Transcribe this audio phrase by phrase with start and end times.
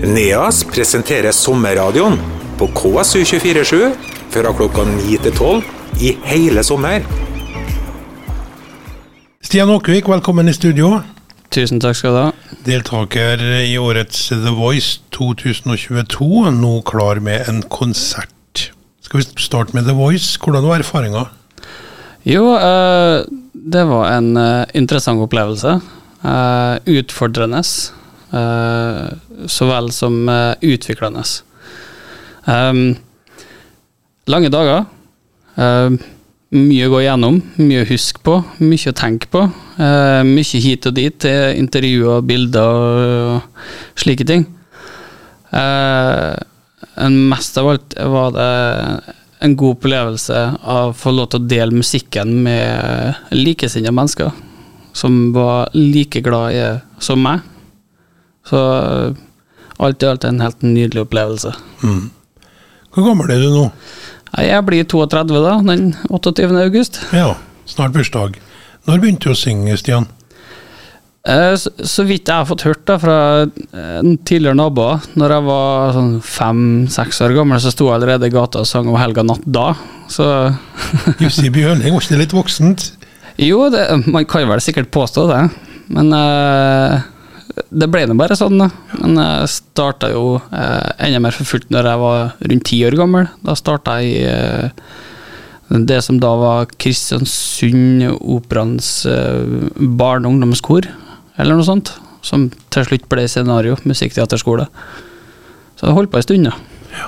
[0.00, 2.14] NEAS presenterer sommerradioen
[2.56, 3.90] på KSU247
[4.32, 7.04] fra klokka 9 til 12 i hele sommer.
[9.44, 11.02] Stian Åkvik, velkommen i studio.
[11.52, 12.32] Tusen takk skal du ha.
[12.64, 18.70] Deltaker i årets The Voice 2022, nå klar med en konsert.
[19.04, 20.40] Skal vi starte med The Voice?
[20.40, 21.28] Hvordan var erfaringa?
[22.24, 23.20] Jo, eh,
[23.52, 25.80] det var en eh, interessant opplevelse.
[26.24, 27.60] Eh, utfordrende.
[28.32, 31.24] Eh, så vel som eh, utviklende.
[34.30, 34.86] Lange dager.
[36.50, 39.44] Mye å gå igjennom, mye å huske på, mye å tenke på.
[39.78, 42.82] Eh, mye hit og dit til intervjuer, bilder
[43.36, 44.46] og slike ting.
[47.30, 48.50] Mest av alt var det
[49.40, 54.30] en god opplevelse av å få lov til å dele musikken med likesinnede mennesker
[54.92, 56.64] som var like glad i
[56.98, 57.40] som meg.
[58.48, 58.60] Så
[59.80, 61.52] alt i alt en helt nydelig opplevelse.
[62.90, 63.66] Hvor gammel er du nå?
[64.40, 66.48] Jeg blir 32 da, den 28.
[66.62, 67.00] august.
[67.16, 67.34] Ja,
[67.68, 68.38] snart bursdag.
[68.86, 70.06] Når begynte du å synge, Stian?
[71.28, 75.46] Eh, Så, så vidt jeg har fått hørt da fra eh, tidligere naboer, når jeg
[75.50, 79.24] var sånn fem-seks år gammel, så sto jeg allerede i gata og sang om helga
[79.26, 79.72] natt da.
[80.08, 80.24] Så
[81.22, 82.90] Jussi Bjørling, var ikke det litt voksent?
[83.40, 85.42] jo, det, man kan vel sikkert påstå det,
[85.96, 87.04] men eh,
[87.68, 88.68] det ble nå bare sånn, da.
[88.98, 92.96] Men jeg starta jo eh, enda mer for fullt når jeg var rundt ti år
[92.98, 93.30] gammel.
[93.46, 94.98] Da starta jeg i eh,
[95.90, 100.88] det som da var Kristiansund Operaens eh, barne- og ungdomskor,
[101.38, 101.94] eller noe sånt.
[102.26, 104.66] Som til slutt ble scenario, musikkteaterskole.
[105.78, 107.06] Så jeg holdt på en stund, da.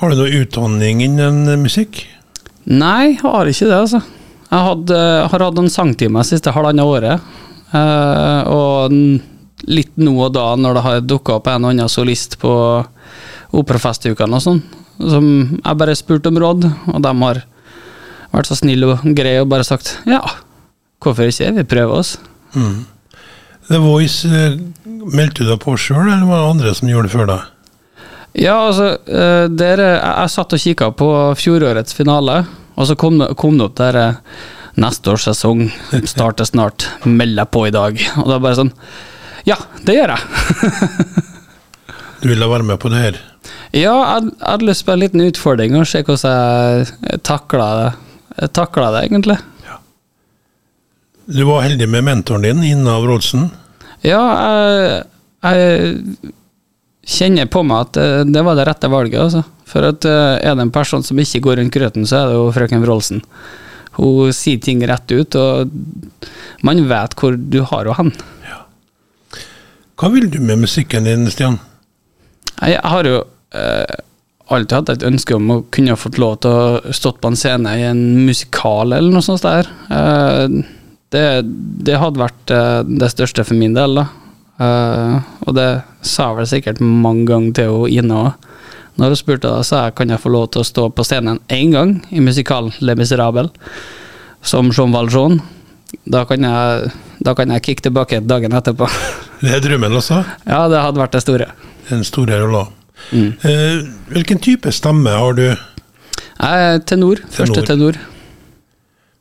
[0.00, 2.00] Har du noe utdanning innen musikk?
[2.66, 4.00] Nei, har ikke det, altså.
[4.48, 4.98] Jeg hadde,
[5.30, 7.30] har hatt en sangtime siste halvannet året.
[7.74, 8.96] Eh, og
[9.70, 12.52] litt nå og da, når det har dukka opp en og annen solist på
[13.54, 14.62] operafestukene og sånn,
[14.98, 17.42] som jeg bare spurte om råd, og de har
[18.34, 20.20] vært så snille og greie og bare sagt ja,
[21.04, 22.16] hvorfor ikke, vi prøver oss.
[23.68, 27.14] The Voice, eh, meldte du deg på sjøl, eller var det andre som gjorde det
[27.14, 27.50] før deg?
[28.34, 32.42] Ja, altså, der, jeg, jeg satt og kikka på fjorårets finale,
[32.74, 34.20] og så kom det, kom det opp der eh,
[34.80, 35.68] neste års sesong
[36.12, 38.00] starter snart, meld deg på i dag.
[38.22, 38.74] Og da bare sånn
[39.44, 40.20] Ja, det gjør jeg.
[42.24, 43.16] Du ville være med på det her?
[43.74, 46.38] ja, jeg, hadde lyst på en liten utfordring og se hvordan
[47.10, 47.90] jeg takla det.
[48.38, 49.36] Jeg takla det, egentlig.
[49.66, 49.76] Ja.
[51.26, 53.50] Du var heldig med mentoren din, Ina Wroldsen.
[54.06, 55.04] Ja, jeg,
[55.44, 56.32] jeg
[57.04, 59.44] kjenner på meg at det, det var det rette valget, altså.
[59.68, 62.38] For at eh, er det en person som ikke går rundt grøten, så er det
[62.38, 63.24] jo frøken Wroldsen.
[63.98, 65.70] Hun sier ting rett ut, og
[66.66, 68.30] man vet hvor du har henne hen.
[69.94, 71.60] Hva vil du med musikken din, Stian?
[72.58, 73.20] Jeg har jo
[73.54, 73.98] eh,
[74.50, 77.76] alltid hatt et ønske om å kunne fått lov til å stått på en scene
[77.78, 79.70] i en musikal eller noe sånt der.
[79.94, 80.58] Eh,
[81.14, 81.26] det,
[81.86, 84.08] det hadde vært eh, det største for min del, da.
[84.64, 85.14] Eh,
[85.46, 85.68] og det
[86.02, 88.50] sa jeg vel sikkert mange ganger til hun Ine òg.
[88.98, 91.40] Når hun spurte, da, sa jeg kan jeg få lov til å stå på scenen
[91.50, 93.50] én gang i musikalen Le Miserable
[94.42, 95.40] som Jean Valjean.
[96.10, 96.90] Da kan jeg,
[97.22, 98.90] da kan jeg kicke tilbake dagen etterpå.
[99.44, 100.22] Det er drømmen også?
[100.48, 101.50] ja, det hadde vært det store.
[101.90, 102.64] Den store rolla.
[103.12, 103.30] Mm.
[103.44, 103.78] Eh,
[104.14, 105.46] hvilken type stemme har du?
[106.40, 107.20] Er tenor.
[107.30, 107.98] Første tenor.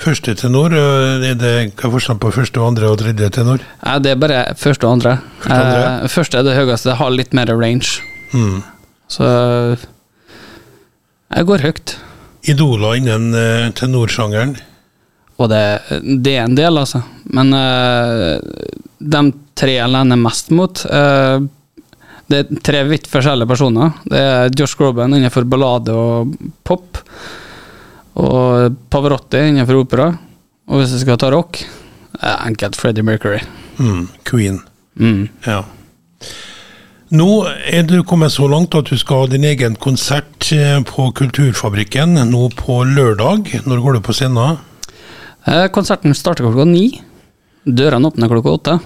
[0.00, 3.64] Første tenor, eh, er det hva er forskjellen på første, andre og tredje tenor?
[3.84, 5.18] Nei, det er bare første og andre.
[5.42, 5.82] Første andre?
[6.04, 8.00] Eh, første er det høyeste, det har litt mer range.
[8.32, 8.62] Mm.
[9.10, 9.26] Så
[11.36, 11.96] jeg går høyt.
[12.48, 14.56] Idoler innen eh, tenorsjangeren?
[15.40, 15.60] Og det,
[16.24, 17.02] det er en del, altså.
[17.32, 18.40] Men eh,
[19.00, 19.22] de
[19.56, 21.40] tre jeg lener mest mot uh,
[22.30, 23.96] Det er tre vidt forskjellige personer.
[24.04, 27.00] Det er Josh Groban innenfor ballade og pop.
[28.20, 30.10] Og Pavarotti innenfor opera.
[30.70, 31.58] Og hvis jeg skal ta rock,
[32.20, 33.40] er enkelt Freddie Mercury.
[33.80, 34.06] Mm.
[34.28, 34.60] Queen.
[35.00, 35.26] Mm.
[35.46, 35.64] Ja.
[37.10, 37.26] Nå
[37.66, 42.14] er du kommet så langt at du skal ha din egen konsert eh, på Kulturfabrikken
[42.30, 43.50] nå på lørdag.
[43.66, 44.60] Når går du på scenen?
[45.50, 47.00] Eh, Konserten starter klokka ni.
[47.68, 48.76] Dørene åpner klokka åtte.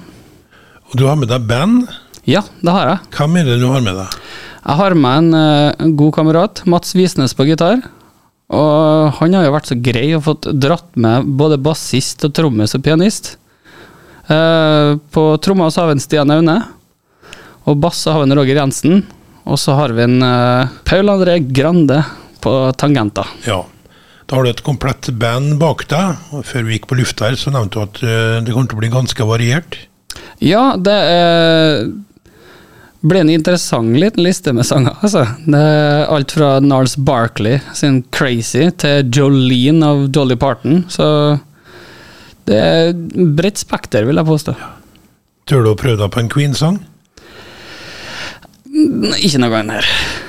[0.91, 1.85] Og du har med deg band.
[2.27, 3.13] Ja, det har jeg.
[3.19, 4.19] Hvem er det du har med deg?
[4.65, 7.83] Jeg har med en eh, god kamerat, Mats Visnes på gitar.
[8.55, 12.77] Og han har jo vært så grei og fått dratt med både bassist og trommis
[12.77, 13.35] og pianist.
[14.25, 16.57] Uh, på tromma så har vi en Stian Aune.
[17.69, 19.03] Og bass så har vi en Roger Jensen.
[19.45, 22.03] Og så har vi en uh, Paul André Grande
[22.45, 23.29] på tangenter.
[23.49, 23.63] Ja.
[24.27, 26.23] Da har du et komplett band bak deg.
[26.49, 28.83] Før vi gikk på lufta her, så nevnte du at eh, det kommer til å
[28.83, 29.79] bli ganske variert.
[30.43, 32.03] Ja, det ble
[33.05, 34.97] blir en interessant liten liste med sanger.
[35.05, 35.27] Altså.
[35.45, 40.87] Det er alt fra Nars Barkley sin 'Crazy' til Jolene av Dolly Parton.
[40.89, 41.39] Så
[42.49, 42.97] det er
[43.37, 44.57] bredt spekter, vil jeg påstå.
[45.45, 46.81] Tør du å prøve deg på en Queen-sang?
[49.21, 50.24] Ikke noe annet her.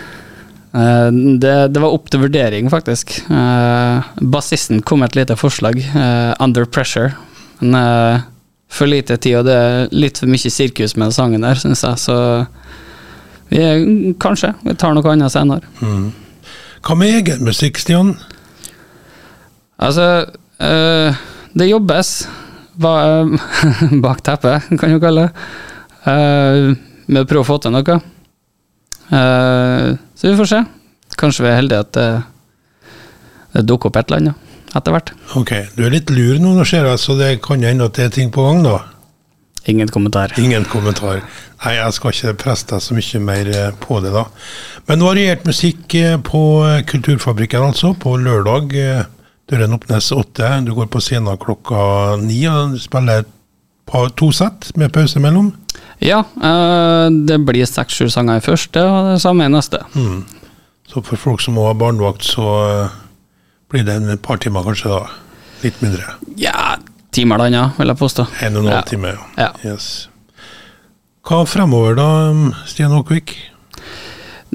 [0.75, 3.13] Eh, det, det, var opp til vurdering, faktisk.
[3.30, 7.13] Uh, Bassisten kom med et lite forslag, uh, 'Under Pressure'.
[7.60, 8.24] Men
[8.68, 11.86] for lite tid, og det er litt for mye sirkus med den sangen der, syns
[11.86, 11.95] jeg.
[12.01, 12.16] Så
[13.48, 15.63] vi kanskje vi tar noe annet senere.
[15.80, 16.10] Mm.
[16.83, 18.18] Hva med egen musikk, Stian?
[19.80, 20.25] Altså,
[20.60, 22.12] det jobbes
[24.04, 26.75] bak teppet, kan du kalle det,
[27.07, 28.01] med å prøve å få til noe.
[29.12, 30.63] Uh, så vi får se.
[31.19, 32.10] Kanskje vi er heldige at det,
[33.54, 35.13] det dukker opp et eller annet etter hvert.
[35.40, 38.10] Ok, Du er litt lur nå, nå ser jeg, så det kan hende at det
[38.10, 38.80] er ting på gang, da?
[39.72, 40.34] Ingen kommentar.
[40.38, 41.24] Ingen kommentar.
[41.63, 44.28] Nei, jeg skal ikke presse deg så mye mer eh, på det, da.
[44.90, 46.42] Men variert musikk eh, på
[46.92, 48.75] Kulturfabrikken, altså, på lørdag.
[49.50, 50.52] Døren åpnes åtte.
[50.68, 53.25] Du går på scenen klokka ni og spiller
[54.18, 55.54] to sett med pause mellom.
[56.03, 59.80] Ja, uh, det blir seks-sju sanger i første, og det samme i neste.
[59.95, 60.25] Mm.
[60.92, 62.97] Så for folk som må ha barnevakt, så uh,
[63.71, 65.07] blir det en par timer kanskje, da?
[65.63, 66.18] Litt mindre?
[66.39, 66.75] Ja,
[67.15, 68.27] timer eller ja, vil jeg påstå.
[68.45, 68.86] En og en halv ja.
[68.92, 69.50] time, ja.
[69.65, 69.89] Yes.
[71.25, 72.07] Hva fremover da,
[72.69, 73.33] Stian Åkvik?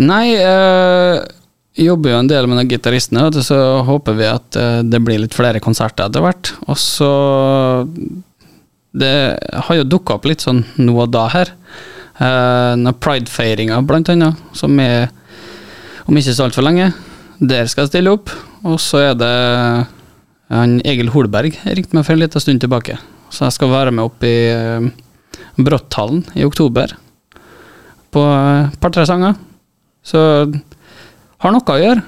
[0.01, 1.19] Nei, øh,
[1.81, 3.59] jobber jo en del med de gitaristene, så
[3.89, 6.53] håper vi at det blir litt flere konserter etter hvert.
[6.69, 7.11] Og så
[8.97, 11.53] det har jo dukka opp litt sånn nå og da her.
[12.21, 15.09] Uh, Pride-feiringa, blant annet, som er
[16.11, 16.91] om ikke så altfor lenge.
[17.39, 18.33] Der skal jeg stille opp.
[18.67, 19.35] Og så er det
[20.51, 22.99] han Egil Holberg ringte meg for en liten stund tilbake.
[23.31, 24.91] Så jeg skal være med opp i uh,
[25.61, 26.97] Brotthallen i oktober
[28.11, 29.39] på et uh, par-tre sanger.
[30.03, 30.21] Så
[31.41, 32.03] har noe å gjøre.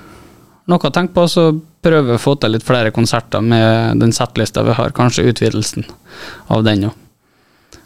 [0.73, 1.53] Noe å tenke på, så
[1.83, 4.95] prøve å få til litt flere konserter med den settlista vi har.
[4.97, 5.87] Kanskje utvidelsen
[6.49, 6.99] av den òg.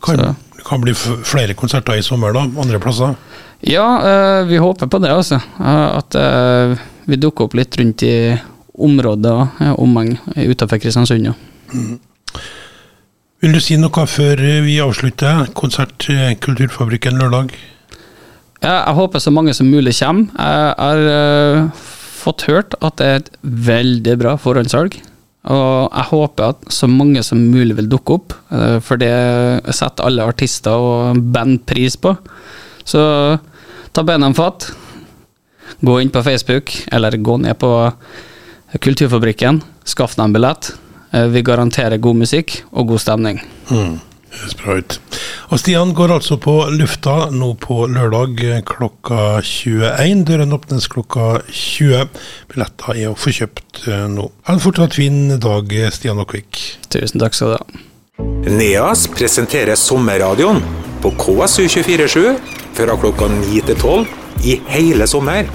[0.04, 0.34] Kan det
[0.66, 2.46] kan bli flere konserter i sommer, da?
[2.62, 3.14] Andre plasser?
[3.66, 5.38] Ja, øh, vi håper på det, altså.
[5.60, 6.76] At øh,
[7.06, 8.16] vi dukker opp litt rundt i
[8.76, 11.30] området og ja, omheng utenfor Kristiansund.
[11.30, 11.36] Ja.
[11.72, 11.98] Mm.
[13.44, 15.46] Vil du si noe før vi avslutter?
[15.56, 16.08] Konsert
[16.42, 17.54] Kulturfabrikken lørdag?
[18.62, 20.32] Ja, jeg håper så mange som mulig kommer.
[20.34, 21.68] Jeg har
[22.26, 24.96] fått hørt at det er et veldig bra forhåndssalg.
[25.46, 29.12] Og jeg håper at så mange som mulig vil dukke opp, eh, for det
[29.70, 32.16] setter alle artister og band pris på.
[32.86, 33.02] Så
[33.92, 34.70] ta beina fatt.
[35.82, 37.70] Gå inn på Facebook, eller gå ned på
[38.82, 39.62] Kulturfabrikken.
[39.86, 40.72] Skaff deg en billett.
[41.12, 43.40] Eh, vi garanterer god musikk og god stemning.
[43.70, 44.00] Mm.
[44.66, 44.96] Ut.
[45.54, 50.24] Og Stian går altså på lufta nå på lørdag klokka 21.
[50.28, 52.10] Døren åpnes klokka 20.
[52.50, 54.26] Billetter er å få kjøpt eh, nå.
[54.48, 56.60] Ha en fortsatt fin dag, Stian Aakvik.
[56.92, 57.84] Tusen takk skal du ha.
[58.46, 60.60] NEAS presenterer sommerradioen
[61.02, 62.36] på KSU247
[62.76, 65.48] fra klokka 9 til 12 i hele sommer.